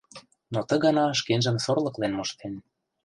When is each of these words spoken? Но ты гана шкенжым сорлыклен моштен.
Но 0.53 0.59
ты 0.67 0.73
гана 0.85 1.03
шкенжым 1.19 1.57
сорлыклен 1.65 2.13
моштен. 2.15 2.53